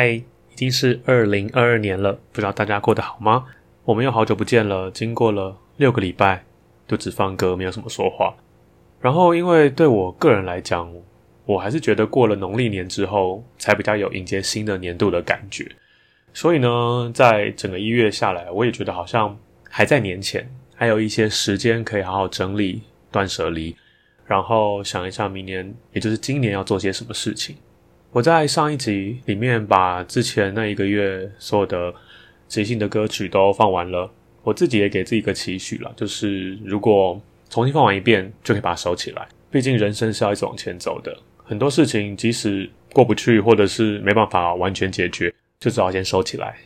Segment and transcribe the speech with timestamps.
[0.00, 3.44] 嗨，已经是二零二二年了，不知道大家过得好吗？
[3.84, 6.42] 我们又好久不见了，经过了六个礼拜，
[6.88, 8.34] 就只放歌，没有什么说话。
[8.98, 10.90] 然后，因为对我个人来讲，
[11.44, 15.70] 我还是觉得过了农历年之后，才比较有迎接新的年度的感觉。
[16.32, 19.38] 所以呢，在整个一月下来，我也觉得好像
[19.68, 22.80] 还在年前，还有一些时间可以好好整理、
[23.12, 23.76] 断舍离，
[24.24, 27.54] 然后想一下明年，也就是今年要做些什么事情。
[28.12, 31.94] 我在上一集里面把之前那一个月所有的
[32.48, 34.10] 即兴的歌曲都放完了，
[34.42, 39.28] 我自己也给自己一个期许了，就是如果重新放完一遍，就可以把它收起来。
[39.48, 46.56] 毕竟人生是要一直往前走的，很多事情即使过不去，或者是没办法完全解决，就只好先收起来。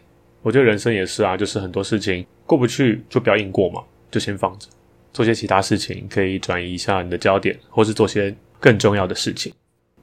[0.41, 4.67] 我觉得人生也是啊，就是很多事情过不去，就不要硬过嘛，就先放着，
[5.13, 9.53] 做些其他事情，可以转移一下你的焦点，或是做些更重要的事情。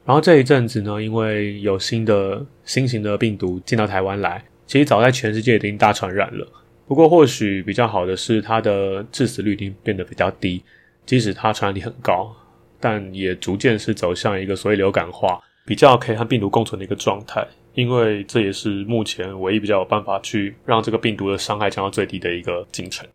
[0.06, 6.48] 然后这一阵子呢，因为有新的新型的病毒进到台湾来，其实早在全世界已经大传染了。
[6.88, 10.62] 不过或许比较好的是，它的致死率已经变得比较低，
[11.06, 12.36] 即使它传染力很高，
[12.80, 17.48] 但也逐渐是走向一个所谓流感化，比较可以和病毒共存的一个状态。
[17.74, 23.08] 因为这也是目前唯一比较有办法去让这个病毒的伤害降到最低的一个进程。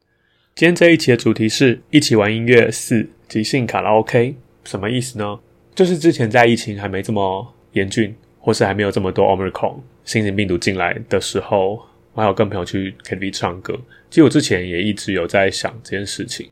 [0.54, 5.38] 今天这一期的主题是一起玩音乐四即兴卡拉 OK，什么意思呢？
[5.76, 11.82] 就是之前在疫情还没这么严峻，或是还没有这么多 Omicron 新型病毒进来的时候，
[12.14, 13.78] 我还有跟朋友去 KTV 唱歌。
[14.08, 16.46] 其实我之前也一直有在想这件事情，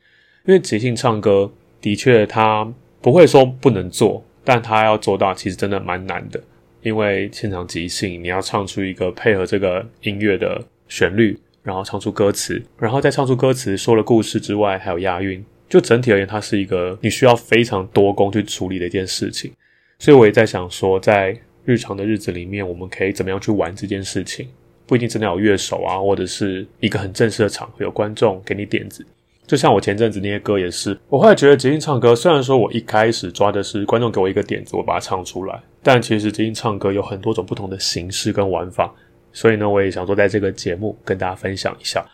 [0.45, 2.71] 因为即兴唱歌的确它
[3.01, 6.39] 不会说不能做，但它要做到其实真的蛮难的。
[6.83, 15.43] 因为现场即兴，你要唱出一个配合这个音乐的旋律，然后唱出歌词，然后再唱出歌词说了故事之外，还有押韵。
[15.75, 19.51] 就整体而言，它是一个你需要非常多工去处理的一件事情，
[19.99, 24.47] 所以我也在想说，在日常的日子里面，我们可以怎么样去玩这件事情？
[24.87, 29.05] 不一定真的有乐手啊，或者是一个很正式的场合有观众给你点子。
[29.49, 38.95] 就像我前阵子那些歌也是，我后来觉得即兴唱歌，虽然说我一开始抓的是观众给我一个点子，我把它唱出来，但其实即兴唱歌有很多种不同的形式跟玩法，
[39.33, 42.07] 所以呢，我也想说在这个节目跟大家分享一下。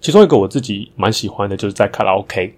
[0.00, 2.54] 其中一个我自己蛮喜欢的，就是在卡拉 OK。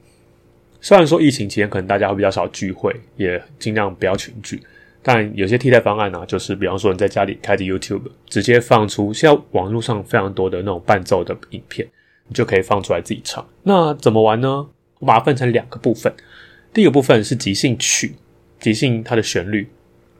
[0.84, 4.60] 虽然说疫情期间可能大家会比较少聚会，也尽量不要群聚，
[5.00, 11.86] 但有些替代方案呢，就是比方说你在家里开着 YouTube，直接放出现在网络上非常多的那种伴奏的影片，
[12.26, 13.46] 你就可以放出来自己唱。
[13.62, 14.66] 那怎么玩呢？
[14.98, 16.12] 我把它分成两个部分，
[16.74, 18.16] 第一个部分是即兴曲，
[18.58, 19.60] 即兴它的旋律，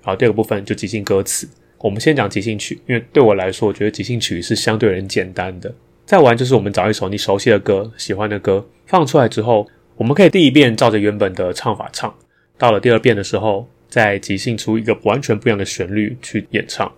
[0.04, 1.48] 然后第二个部分就即兴歌词。
[1.78, 5.74] 我们先讲即兴曲，因为对我来说，我觉得即兴曲是相对很简单的。
[6.06, 9.66] 再玩就是我们找一首你熟悉的歌、喜欢的歌放出来之后。
[9.96, 12.12] 我们可以第一遍照着原本的唱法唱，
[12.58, 16.90] 到了第二遍的时候，再即兴出一个完全不一样的旋律去演唱。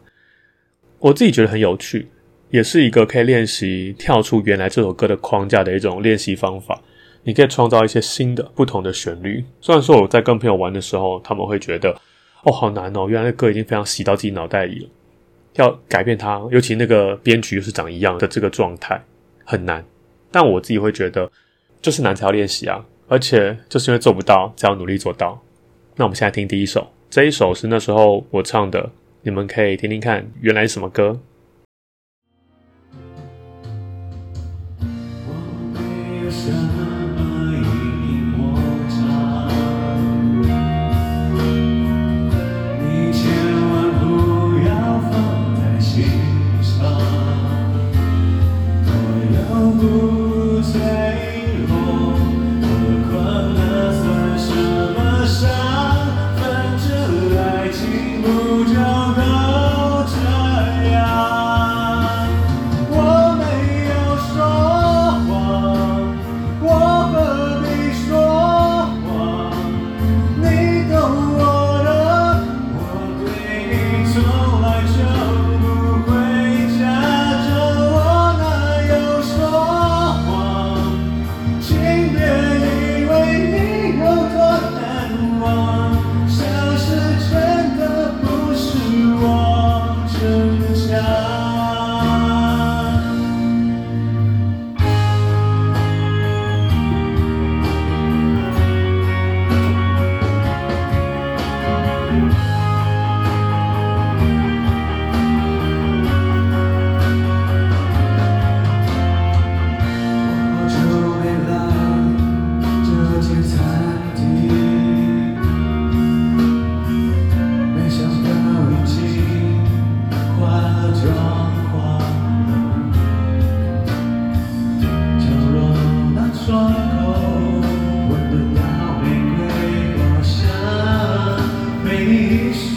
[0.98, 2.08] 我自己觉得很有趣，
[2.50, 6.80] 也是一个可以练习跳出原来这首歌的框架的一种练习方法。
[7.24, 9.42] 你可以创造一些新的、不同的旋律。
[9.60, 11.90] 虽然说我在跟朋友玩的时候，他们会觉得
[12.42, 14.90] 哦好难哦，原来那歌已经非常洗到自己脑袋里了，
[15.54, 19.02] 要改变它，尤其那个编曲又是长一样的这个状态
[19.42, 19.82] 很难。
[20.30, 21.30] 但我自己会觉得，
[21.84, 25.38] 就是难才要练习啊，而且就是因为做不到，才要努力做到。
[25.96, 28.90] 那我们现在听第一首，这一首是那时候我唱的，
[29.20, 31.20] 你们可以听听看，原来是什么歌。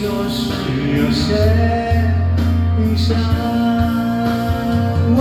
[0.02, 0.50] 若是
[0.96, 1.34] 有些
[2.80, 3.16] 印象
[5.16, 5.20] 我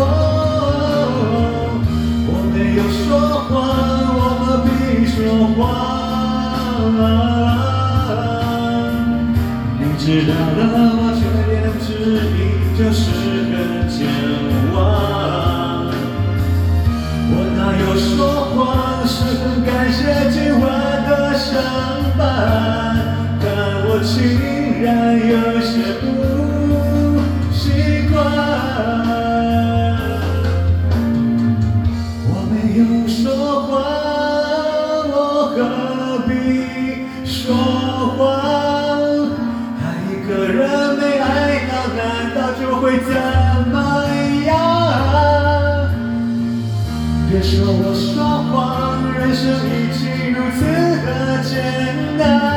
[2.54, 3.06] 没有说
[3.46, 3.52] 谎
[4.16, 4.70] 我何必
[5.06, 5.16] 说
[5.56, 5.58] 谎
[9.80, 10.60] 你知道的
[10.98, 11.88] 我缺点之
[12.34, 12.38] 一
[12.78, 13.02] 就是
[13.52, 13.56] 很
[13.88, 13.98] 健
[14.74, 14.76] 忘
[17.30, 18.10] 我哪有说
[18.56, 18.56] 谎
[19.08, 19.98] 是很感谢
[20.32, 20.66] 今晚
[21.08, 21.54] 的相
[22.18, 23.07] 伴
[24.00, 26.06] 我竟然有些不
[27.52, 27.58] 习
[28.12, 28.16] 惯
[32.30, 33.18] 我没有说
[33.64, 33.66] 谎
[35.10, 35.18] 我
[35.50, 35.58] 何
[36.28, 36.30] 必
[37.26, 37.42] 说
[38.16, 38.22] 谎？
[39.82, 40.56] 爱一个人
[41.00, 41.26] 没爱
[41.66, 41.98] 到难
[42.36, 43.10] 道就会怎
[43.72, 43.76] 么
[44.46, 44.48] 样
[47.32, 48.14] 别说我说
[48.52, 50.06] 谎人生已经
[50.36, 50.62] 如此
[51.04, 52.57] 的艰难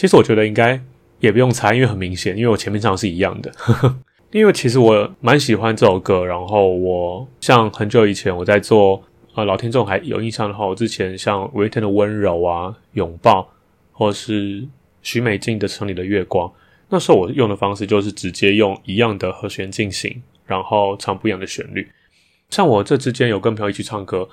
[0.00, 0.80] 其实我觉得应该
[1.18, 3.52] 也不用猜，因为很明显，因为我前面唱是一样的。
[4.32, 9.02] 因为其实我蛮喜欢这首歌，然后我像很久以前我在做
[9.34, 13.46] 呃老听众还有印象的话，我之前像五月天的温柔啊、拥抱，
[13.92, 14.66] 或是
[15.02, 16.50] 许美静的城里的月光，
[16.88, 21.86] 那时候我用的方式就是直接用一样的和弦进行，然后唱不一样的旋律。
[22.48, 24.26] 像我这之间有跟朋友一起唱歌，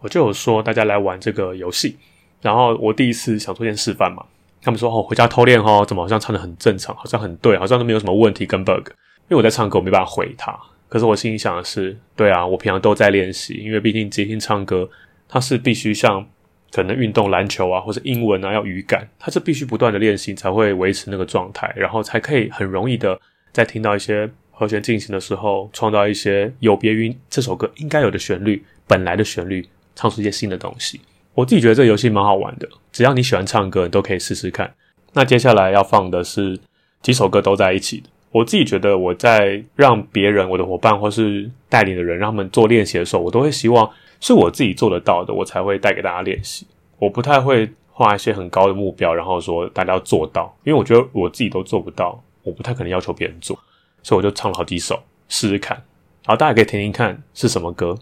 [0.00, 1.96] 我就有说大家来玩这个游戏，
[2.40, 4.24] 然后我第一次想做件示范嘛。
[4.62, 8.88] 他们说：“哦，回家偷练哦，怎么好像唱的很正常，好像很对，好像都没有什么问题跟 bug。”
[9.28, 10.56] 因为我在唱歌，我没办法回他。
[10.88, 14.88] 可是我心里想的是：“对啊，我平常都在练习，因为毕竟即兴唱歌，
[15.26, 16.24] 它是必须像
[16.70, 23.18] 可能运动篮球啊，或者英文啊，要语感，它是必须不断的练习才会维持那个状态，然后才可以很容易的
[23.52, 31.00] 在听到一些和弦进行的时候，创造一些有别于这首歌应该有的旋律，本来的旋律，唱出一些新的东西。”
[31.34, 34.74] 我自己觉得这个游戏蛮好玩的，只要你喜欢唱歌，你都可以试试看。
[35.14, 36.58] 那接下来要放的是
[37.00, 46.66] 几首歌都在一起的，我自己觉得我在让别人、我的伙伴或是带领的人让他们做练习的时候，我都会希望是我自己做得到的，我才会带给大家练习。
[46.98, 53.58] 我不太会画一些很高的目标，然后说大家要做到，因为我觉得我自己都做不到，我不太可能要求别人做，
[54.02, 55.82] 所以我就唱了好几首试试看。
[56.24, 57.98] 好，大家可以听听看是什么歌，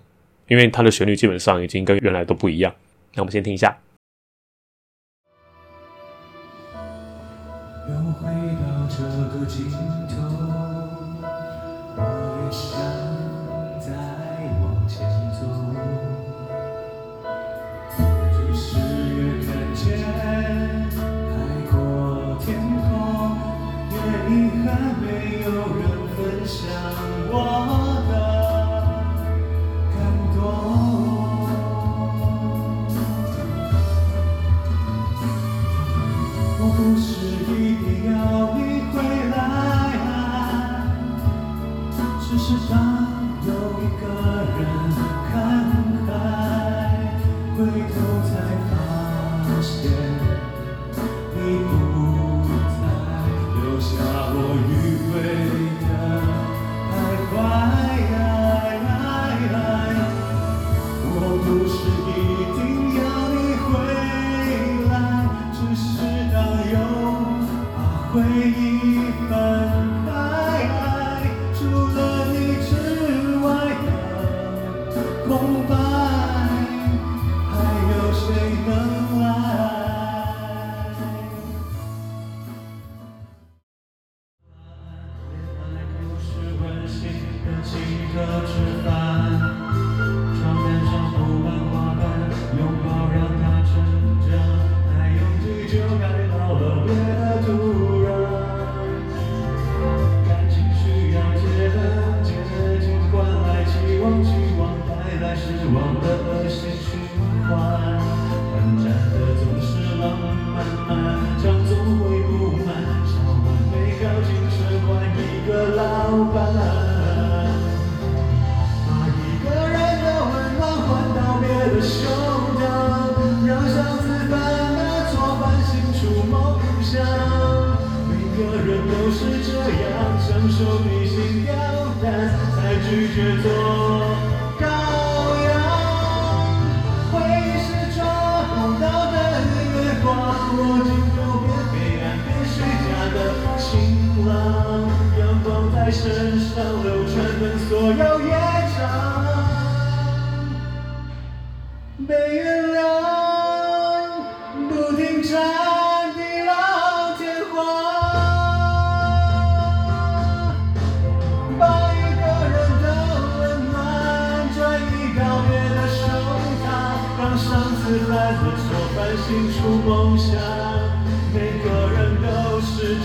[0.49, 2.73] 因为它的旋律基本上已经跟原来都不一样。
[3.15, 3.77] 那我们先听一下。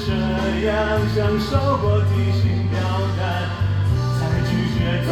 [0.07, 0.11] 这
[0.67, 2.77] 样，享受过提心吊
[3.17, 3.49] 胆，
[4.19, 5.09] 才拒绝做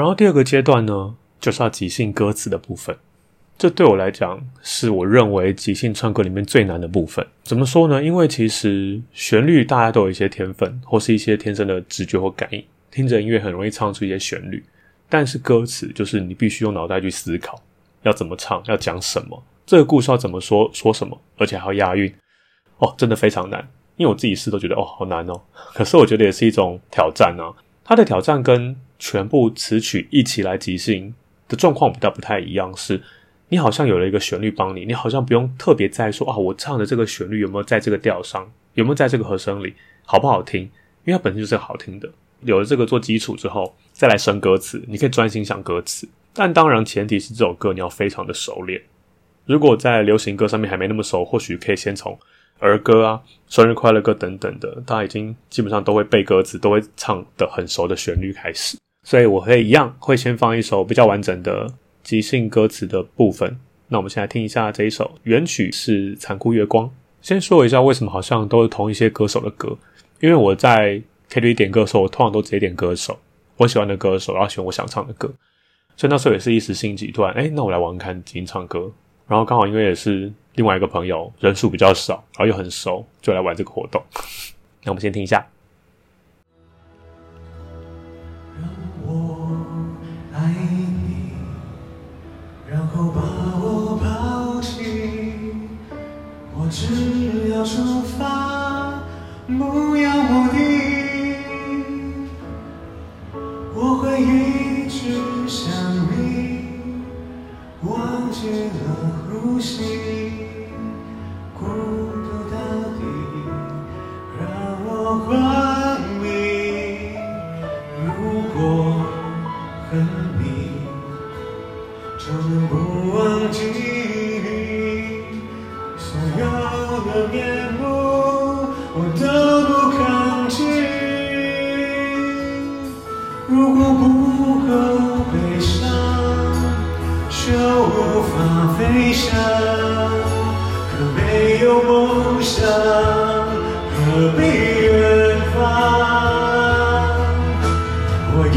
[0.00, 2.96] 然后第二个阶段呢，就是要即兴歌词的部分。
[3.58, 7.26] 这对我来讲，是我认为即兴唱歌里面最难的部分。
[7.42, 8.02] 怎么说呢？
[8.02, 14.64] 因为其实旋律大家都有一些天分，或是一些天生的直觉或感应，听着音乐很容易唱出一些旋律。
[15.10, 17.62] 但是歌词就是你必须用脑袋去思考，
[18.00, 22.10] 要怎么唱，要讲什么，这个故事要怎么说，说什么，而且还要押韵。
[22.78, 23.60] 哦，真的非常难。
[23.98, 25.38] 因为我自己试都觉得哦，好难哦。
[25.74, 27.52] 可是我觉得也是一种挑战啊。
[27.84, 31.12] 它的挑战跟全部词曲一起来即兴
[31.48, 33.02] 的状况比较不太一样，是
[33.48, 40.62] 你好像有了一个旋律帮你，你好像不用特别在意说啊，我唱的这个旋律有没有在这个调上，有没有在这个和声里，好不好听？
[41.04, 42.08] 因为它本身就是好听的。
[42.42, 46.08] 有了这个做基础之后，再来生歌词，你可以专心想歌词。
[46.32, 48.80] 但当然前提是这首歌你要非常的熟练。
[49.46, 52.16] 如果在流行歌上面还没那么熟，或许可以先从
[52.60, 58.76] 儿歌啊、生日快乐歌等等的，大家已经基本上都会背歌词，都会唱的很熟的旋律开始。
[59.02, 63.58] 所以我会一样会先放一首比较完整的即兴歌词的部分。
[63.88, 66.86] 那我们先来听一下这一首原曲是《残酷月光》。
[67.20, 69.76] 先说一下为什么好像都是同一些歌手的歌，
[70.20, 73.18] 因为我在 KTV 点歌的时候，我通常都直接点歌手，
[73.56, 75.32] 我喜欢的歌手，然后选我想唱的歌。
[75.96, 78.90] 所以那时候也是一时兴起，突然哎，那我来玩看金唱歌。
[79.26, 84.02] 然后刚好因为也是另外一个朋友人数比较少，然后又很熟，就来玩这个活动。
[84.82, 85.46] 那我们先听一下。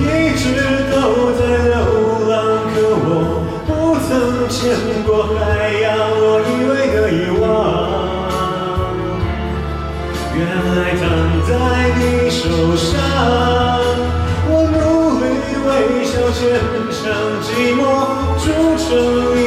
[0.03, 0.43] 一直
[0.91, 0.93] 都
[1.39, 1.41] 在
[1.71, 1.75] 流
[2.29, 2.31] 浪，
[2.73, 3.07] 可我
[3.65, 3.69] 不
[4.03, 4.11] 曾
[4.49, 4.53] 见
[5.05, 5.39] 过海
[5.81, 5.85] 洋，
[6.21, 7.43] 我以为的遗忘，
[10.35, 10.37] 原
[10.75, 11.01] 来躺
[11.47, 11.49] 在
[11.97, 12.41] 你手
[12.75, 12.91] 上。
[14.45, 14.75] 我努
[15.19, 15.23] 力
[15.65, 15.67] 微
[16.03, 16.41] 笑坚
[16.91, 17.01] 强，
[17.41, 17.81] 寂寞
[18.37, 18.45] 筑
[18.77, 18.83] 成
[19.39, 19.42] 一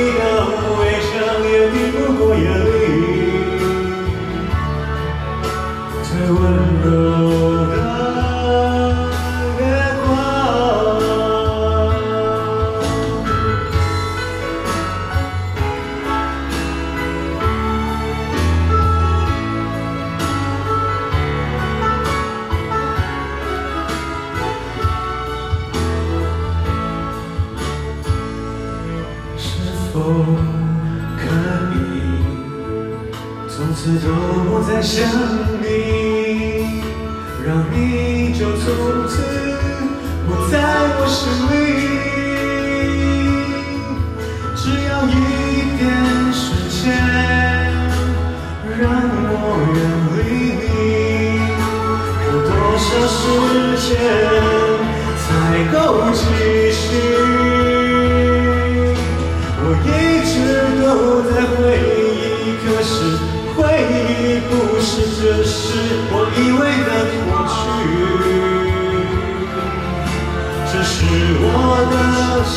[41.24, 41.65] 在我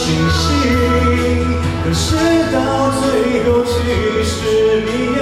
[0.10, 0.42] 清醒，
[1.84, 2.08] 可是
[2.52, 2.58] 到
[3.00, 3.04] 最
[3.44, 3.72] 后，其
[4.24, 5.22] 实你也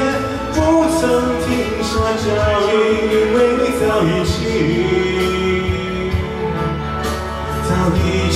[0.54, 0.56] 不
[0.98, 1.02] 曾
[1.44, 1.46] 停
[1.84, 1.90] 下
[2.24, 2.26] 脚
[2.62, 2.66] 印，
[3.12, 4.40] 因为你早已经
[7.68, 8.00] 早已
[8.32, 8.36] 经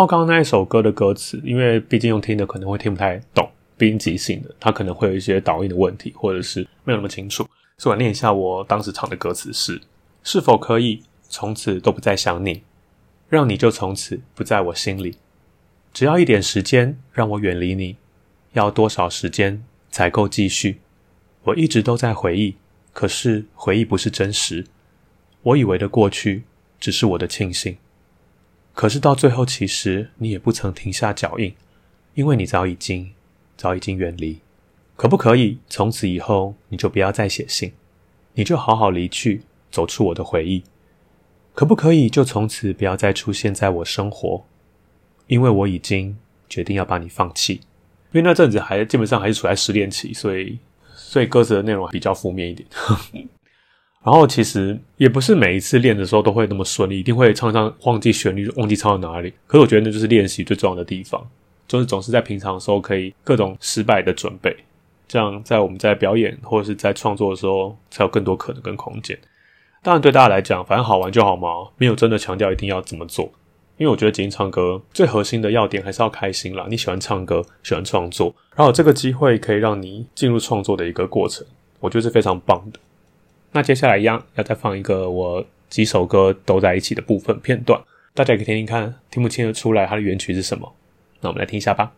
[0.00, 9.78] 后刚刚那一首歌的歌词，因为毕竟用听的可能会听不太懂，毕竟即兴的，它可能会有一些导音的问题，或者是没有那么清楚，所以我念一下我当时唱的歌词是：
[10.22, 12.62] 是否可以从此都不再想你，
[13.28, 15.16] 让你就从此不在我心里？
[15.92, 17.96] 只要一点时间让我远离你，
[18.54, 20.80] 要多少时间才够继续？
[21.44, 22.56] 我一直都在回忆，
[22.94, 24.64] 可是回忆不是真实，
[25.42, 26.44] 我以为的过去
[26.78, 27.76] 只是我的庆幸。
[28.74, 31.54] 可是到最后，其实你也不曾停下脚印，
[32.14, 33.12] 因为你早已经
[33.56, 34.40] 早已经远离。
[34.96, 37.72] 可不可以从此以后你就不要再写信，
[38.34, 40.62] 你就好好离去，走出我的回忆？
[41.54, 44.44] 可不可以就从此不要再出现在我生活？
[45.26, 46.16] 因为我已经
[46.48, 47.60] 决定要把你放弃。
[48.12, 50.58] 因为那阵子还基本上还是处在失恋期，所以
[50.94, 52.68] 所以歌词的内容比较负面一点。
[54.02, 59.32] 然后其实也不是每一次练的时候都会那么顺利，一定会唱唱忘记旋律，忘记唱到哪里。
[59.46, 61.22] 可是我觉得那就是练习最重要的地方，
[61.68, 64.56] 就是总是在平常的时候可以各种失败的准备，
[65.06, 69.18] 这样在我们在表演或者是在创作的时候才有更多可能跟空间。
[69.82, 73.30] 当然对大家来讲，反正好玩就好嘛，没有真的强调一定要怎么做。
[73.76, 76.66] 因为我觉得即兴唱歌最核心的要点还是要开心啦。
[76.68, 81.46] 你喜欢唱歌，喜欢创作，然后这个机会可以让你进入创作的一个过程，
[81.80, 82.78] 我觉得是非常棒的。
[83.52, 87.80] 那接下来一样要再放一个我几首歌都在一起的部分片段，
[88.14, 90.72] 大家可以听听看，听不清得出来它的原曲是什么？
[91.20, 91.92] 那我们来听一下吧。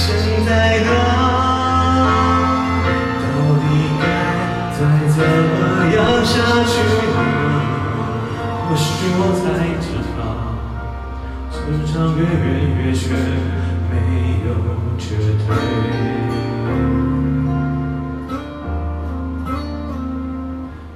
[0.00, 0.90] 现在呢？
[3.20, 3.26] 到
[3.60, 3.62] 底
[4.00, 4.02] 该
[4.72, 4.78] 再
[5.12, 5.60] 怎么
[5.94, 6.32] 样下
[6.64, 6.72] 去
[7.04, 7.16] 呢？
[8.64, 9.44] 或许我才
[9.76, 9.84] 知
[10.16, 10.20] 道，
[11.52, 11.54] 这
[11.92, 13.02] 场越远越却
[13.90, 13.92] 没
[14.46, 14.48] 有
[14.96, 15.04] 绝
[15.44, 15.52] 对。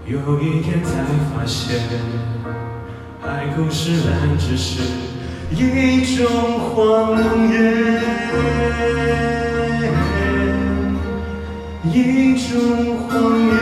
[0.06, 0.88] 有一天才
[1.28, 1.62] 发现，
[3.20, 4.80] 海枯石烂只是
[5.50, 6.26] 一种
[6.60, 7.16] 谎
[7.50, 8.02] 言，
[11.84, 13.54] 一种谎言。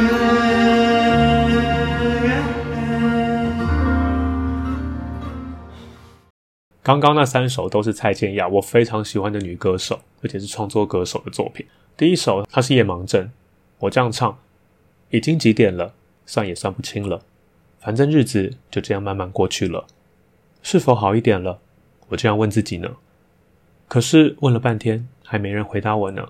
[6.82, 11.64] 刚刚那三首都是蔡健雅我非常喜欢的女歌手，而且是创作歌手的作品。
[11.96, 13.30] 第一首她是夜盲症，
[13.78, 14.38] 我这样唱，
[15.10, 15.94] 已经几点了，
[16.26, 17.22] 算也算不清了，
[17.78, 19.86] 反正日子就这样慢慢过去了，
[20.62, 21.60] 是否好一点了？
[22.12, 22.96] 我这样问自己呢。
[23.88, 26.28] 可是问了半天，还没人回答我呢。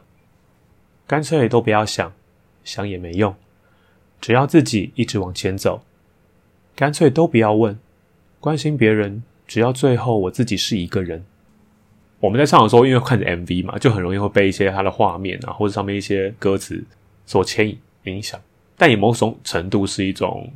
[1.07, 2.13] 干脆都不要想，
[2.65, 3.35] 想也没用，
[4.21, 5.83] 只要自己一直往前走。
[6.75, 7.79] 干脆都不要问，
[8.41, 9.23] 关心别人。
[9.45, 11.27] 只要最后我自己是一个人，
[12.21, 16.83] 我们在唱的时候，因为看着 MV 嘛，就很容易会被一些它的画面啊，或者上面一些歌词
[17.27, 18.41] 所牵引影响。
[18.77, 20.51] 但以某种程度是一种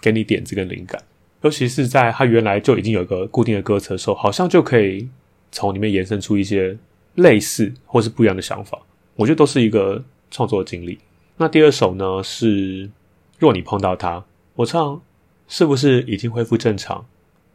[0.00, 1.00] 给你点子跟灵感，
[1.42, 5.08] 尤其是在它原来就已经有一个固定的歌词的时候，好像就可以
[5.50, 6.76] 从里面延伸出一些
[7.14, 8.78] 类似或是不一样的想法。
[9.16, 10.98] 我觉得都是一个创作经历。
[11.36, 12.90] 那第二首呢是
[13.38, 14.24] 若你碰到他，
[14.54, 15.00] 我唱
[15.48, 17.06] 是不是已经恢复正常？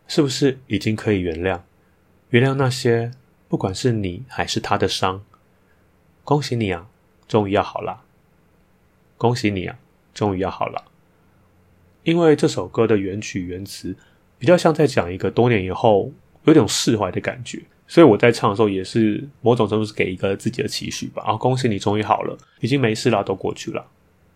[0.08, 1.62] 是不是已经可以原谅？
[2.30, 3.12] 原谅那些
[3.48, 5.24] 不管是你还是他的伤。
[6.24, 6.88] 恭喜你啊，
[7.28, 8.02] 终于要好了！
[9.17, 9.78] 恭喜你啊，
[10.13, 10.84] 终于要好了！
[12.06, 13.94] 因为这首歌的原曲原词
[14.38, 16.12] 比较像在讲一个多年以后
[16.46, 21.24] 有点释怀的感觉，所以我在唱的时候也是某种程度是给一个自己的期许吧。
[21.26, 23.84] 啊，恭喜你终于好了，已经没事了，都过去了。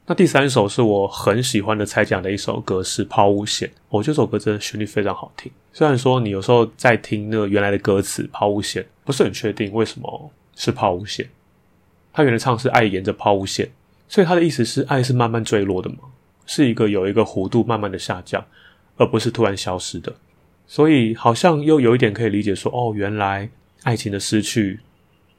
[0.07, 3.67] 那第三首是我很喜欢的蔡健的一首歌，是《抛物线》。
[3.89, 5.51] 我这首歌真的旋律非常好听。
[5.71, 11.29] 虽然说你有时候在听那个原来的歌词《抛物线》，不是很确定为什么是抛物线。
[12.11, 13.69] 他原来唱是爱沿着抛物线，
[14.07, 15.97] 所以他的意思是爱是慢慢坠落的嘛，
[16.51, 18.43] 是一个有一个弧度慢慢的下降，
[18.97, 20.11] 而不是突然消失的。
[20.65, 23.47] 所以好像又有一点可以理解说，哦，原来
[23.83, 24.79] 爱情的失去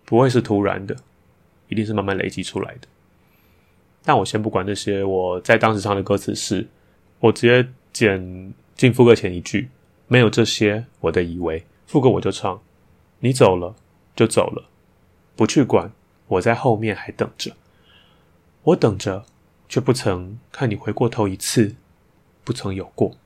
[0.04, 0.96] 不会是突然的，
[1.66, 2.86] 一定是慢慢累积出来的。
[4.04, 6.64] 但我先不管这些，我在当时唱的歌词是，
[7.18, 9.68] 我直接剪进副歌前一句，
[10.06, 12.62] 没有这些我的以为，副歌我就唱，
[13.18, 13.74] 你走了
[14.14, 14.64] 就走了，
[15.34, 15.90] 不去管，
[16.28, 17.50] 我在后面还等着，
[18.62, 19.26] 我等着，
[19.70, 21.76] 却不曾看你回过头一次，
[22.42, 23.16] 不曾有过。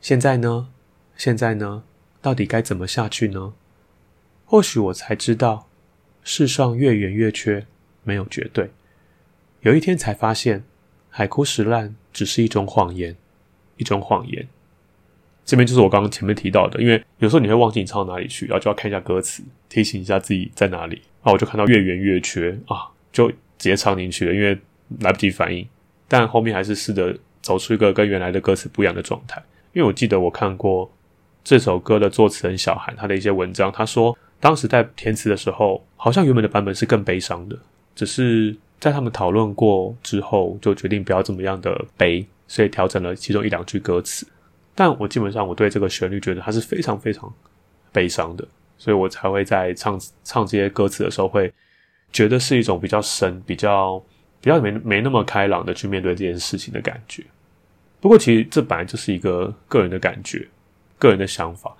[0.00, 0.70] 现在呢？
[1.18, 1.84] 现在呢？
[2.22, 3.52] 到底该怎么下去呢？
[4.46, 5.68] 或许我才知道，
[6.24, 7.66] 世上越圆越缺，
[8.04, 8.70] 没有绝对。
[9.60, 10.64] 有一天才发现，
[11.10, 13.14] 海枯石烂只是一种谎言，
[13.76, 14.48] 一种谎言。
[15.44, 21.02] 这边就是我刚刚前面提到的，因为有时候你会忘记你唱到哪里去，然后就要看一下歌词，提醒一下自己在哪里。
[21.20, 24.58] 啊，我就看到越圆越缺啊，就直接唱进去了，因为
[25.00, 25.66] 来不及反应。
[26.08, 29.42] 但后面还是试着走出一个跟原来的歌词不一样的状态。
[29.72, 30.90] 因为我记得我看过
[31.42, 37.58] 这首歌的作词人小韩他的一些文章，他说当时在填词的时候，好像原本的版本是更悲伤的，
[37.94, 38.56] 只是。
[38.82, 44.26] 在他们讨论过之后，就决定不要这么样的悲，所以调整了其中一两句歌词。
[44.74, 47.32] 但我基本上我对这个旋律觉得它是非常非常
[47.92, 48.44] 悲伤的，
[48.76, 51.54] 所以我才会在唱唱这些歌词的时候，会
[52.12, 54.02] 觉得是一种比较深、比较
[54.42, 57.24] 比较没没那么开朗的去面对这件事情的感觉。
[58.00, 60.46] 不过，其实这本来就是一个个人的感觉、
[60.98, 61.74] 个人的想法，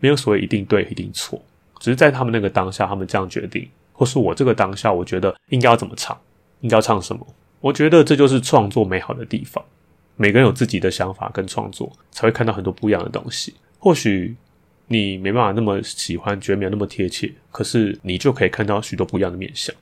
[0.00, 1.40] 没有所谓一定对、一定错，
[1.78, 3.66] 只是在他们那个当下，他们这样决定。
[3.92, 6.20] 或是我这个当下，我觉得应该要怎么唱，
[6.62, 7.24] 应该要唱什么？
[7.60, 9.64] 我觉得这就是创作美好的地方。
[10.16, 13.54] 每个人有自己的想法跟创作，才会看到很多不一样的东西。
[13.78, 14.34] 或许
[14.88, 19.72] 你没办法那么喜欢，觉得没有那么贴切，可是你就可以看到许多不一样的面相。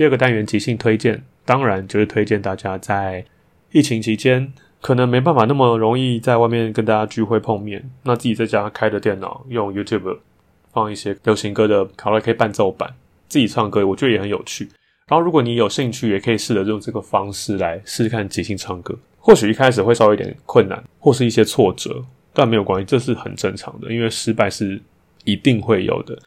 [0.00, 3.22] 第二个单元即兴推荐，当然就是推荐大家在
[3.70, 10.16] 疫情期间可能没办法那么容易在外面跟大家聚会碰面，那自己在家开着电脑用 YouTube
[10.72, 12.88] 放一些流行歌的卡拉 OK 伴奏版，
[13.28, 14.66] 自己唱歌，我觉得也很有趣。
[15.06, 18.98] 然后如果你有兴趣，也可以试着用这个方式来试试看即兴唱歌。
[19.18, 24.80] 或许一开始会稍微有点困难，或是一些挫折，但没有关系，这是很正常的，因为失败是
[25.24, 26.18] 一定会有的。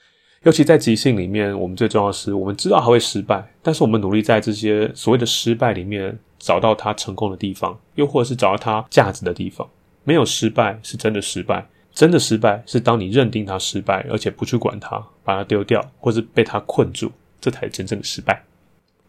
[0.44, 9.66] 尤其在即兴里面，我们最重要的是，我们知道还会失败，但是我们努力在这些所谓的失败里面找到它成功的地方，又或者是找到它价值的地方。
[10.04, 18.44] 没有失败是真的失败，真的失败是当你认定它失败，而且不去管它，把它丢掉，或是被它困住，这才是真正的失败。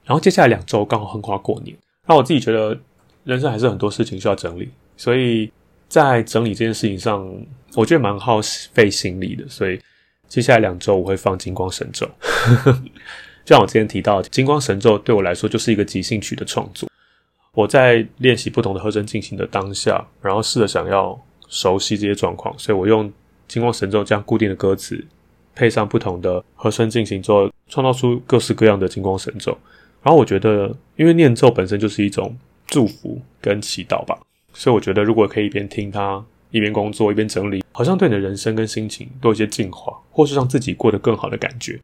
[0.05, 2.79] 然后接下来两周刚好横跨过年，那我自己觉得
[3.25, 5.51] 人生还是很多事情需要整理，所以
[5.88, 7.29] 在整理这件事情上，
[7.75, 8.40] 我觉得蛮耗
[8.73, 9.81] 费心力的，所以。
[10.35, 12.05] 接下来两周我会放《金光神咒》，
[13.47, 16.90] 就像我之前提到，《金光神咒》对我来说就是一个即兴曲的创作。
[17.53, 21.16] 我在练习不同的和声进行的当下，然后试着想要
[21.49, 23.09] 熟悉这些状况，所以我用
[23.47, 25.07] 《金光神咒》这样固定的歌词，
[25.55, 29.57] 配上不同的和声进行之后，创造出各式各样的金光神咒。
[30.03, 34.18] 然后我觉得，因为念咒本身就是一种祝福跟祈祷吧，
[34.53, 36.25] 所以我觉得如果可以一边听它。
[36.54, 41.80] 一边工作一边整理，好像对你的人生跟心情都有一些净化，或是让自己过得更好的感觉。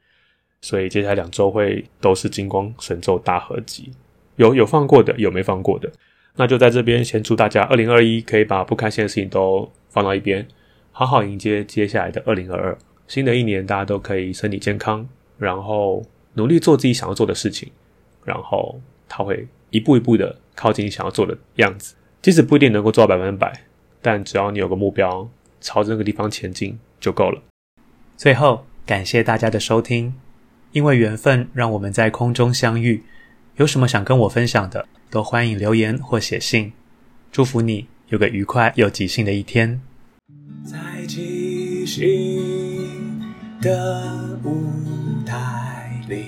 [0.61, 3.91] 所以接下来两周会都是金光神咒大合集，
[4.37, 5.91] 有有放过的，有没放过的。
[6.37, 10.47] 那就在这边先祝大家二零二一可以把不开心的事情都放到一边，
[10.93, 12.79] 好好迎接接下来的二零二二。
[13.09, 15.05] 新的一年大家都可以身体健康，
[15.37, 16.01] 然后
[16.35, 17.69] 努力做自己想要做的事情，
[18.25, 23.53] 然后他会一步一步的靠近你想要做的样子，即使不一定能够做到百分百。
[24.03, 25.29] 但只要你有个目标，
[25.61, 27.43] 朝着那个地方前进就够了。
[28.17, 30.15] 最后，感谢大家的收听，
[30.73, 33.03] 因为缘分让我们在空中相遇。
[33.57, 36.73] 有什么想跟我分享的，都欢迎留言或写信。
[37.31, 39.81] 祝福你有个愉快又即兴的一天。
[40.65, 43.21] 在即兴
[43.61, 44.71] 的舞
[45.27, 46.25] 台里，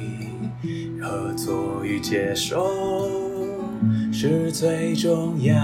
[1.01, 2.67] 合作与接受
[4.13, 5.55] 是最重要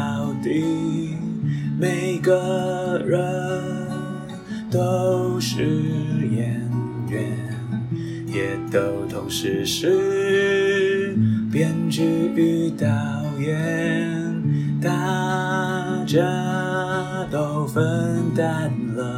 [0.42, 1.27] 的。
[1.80, 3.22] 每个人
[4.68, 5.62] 都是
[6.28, 6.60] 演
[7.08, 7.22] 员，
[8.26, 11.16] 也都同时是
[11.52, 12.02] 编剧
[12.34, 12.86] 与导
[13.38, 14.18] 演。
[14.82, 16.20] 大家
[17.30, 19.17] 都分担了